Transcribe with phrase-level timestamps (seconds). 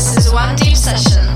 [0.00, 1.29] This is Wan Deep Session.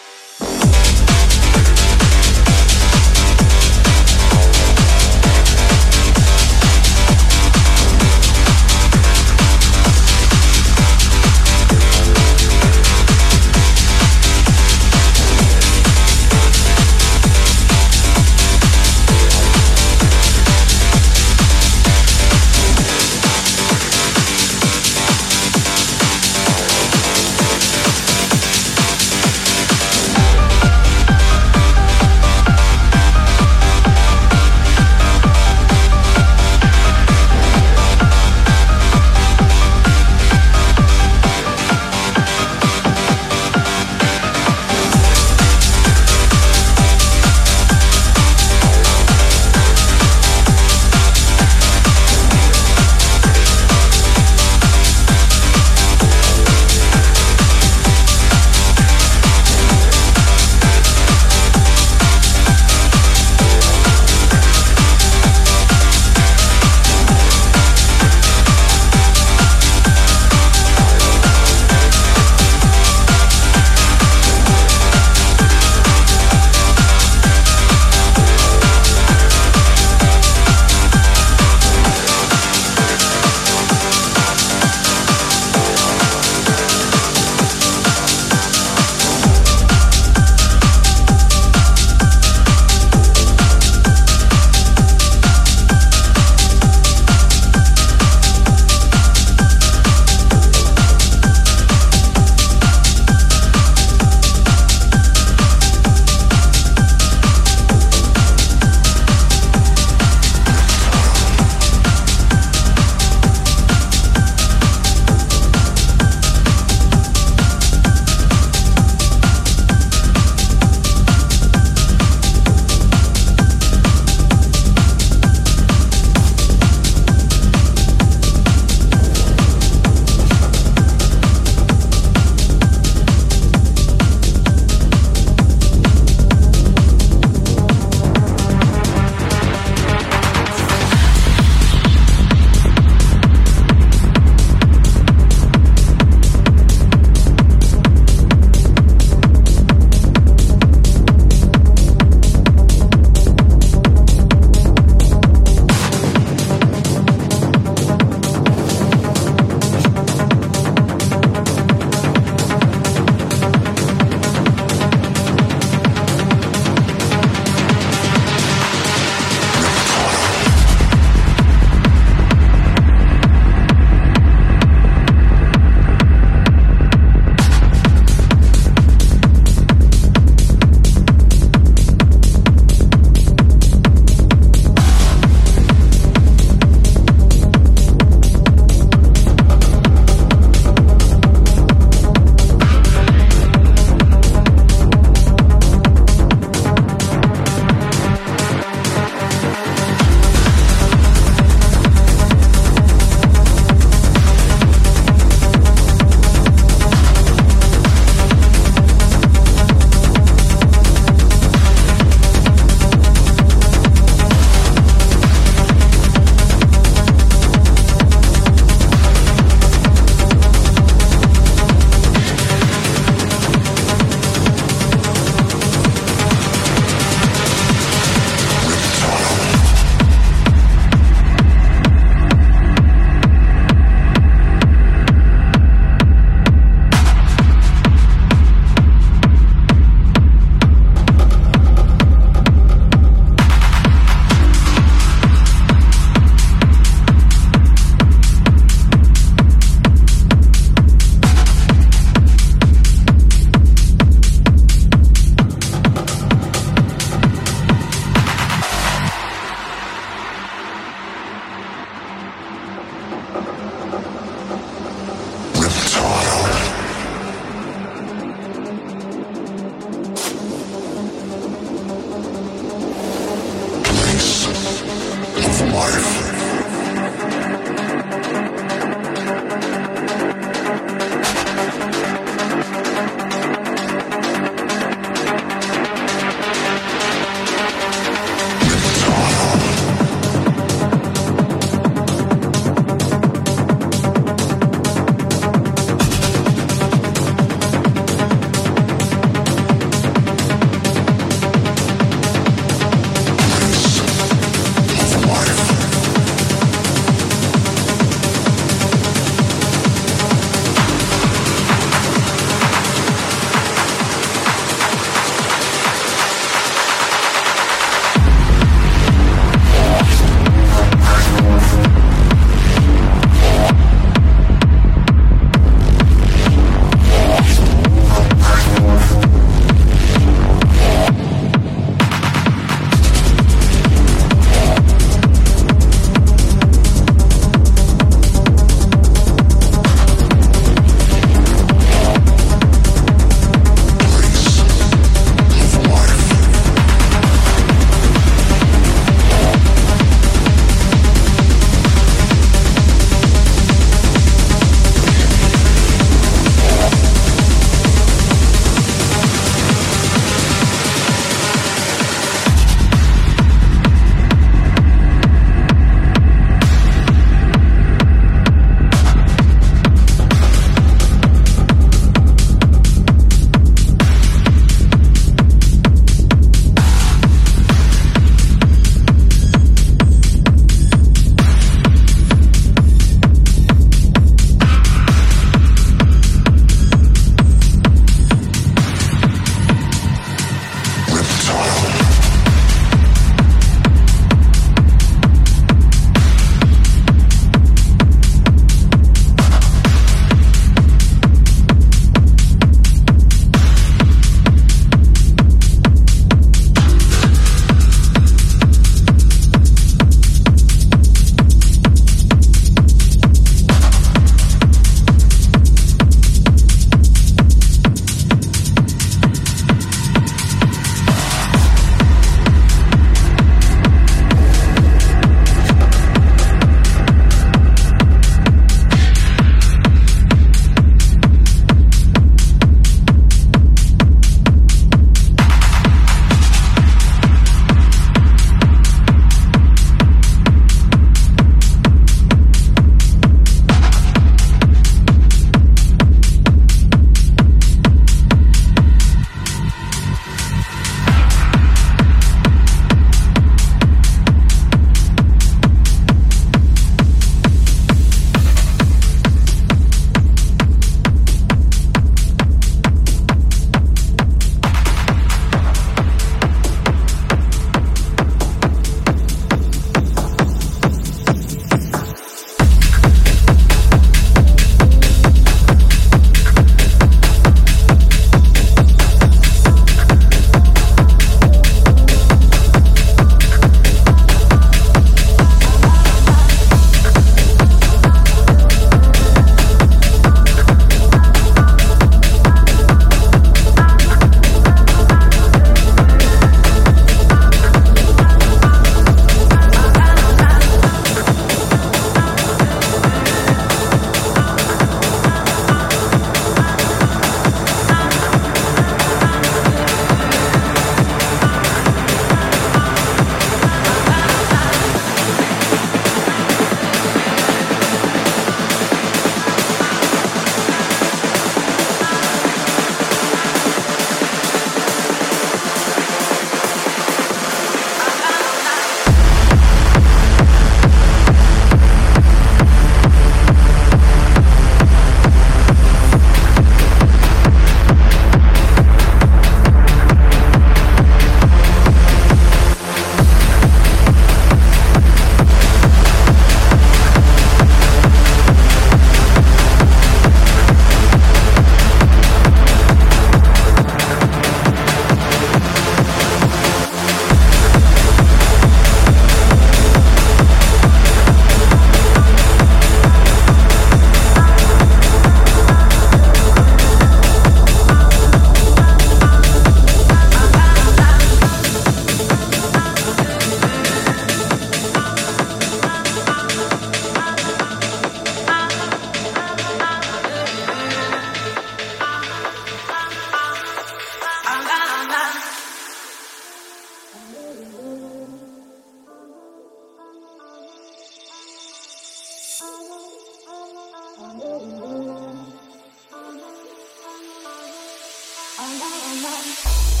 [598.61, 600.00] on, on, on, on.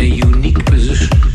[0.00, 1.27] a unique position.